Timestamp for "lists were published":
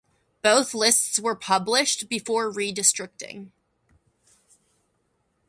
0.73-2.09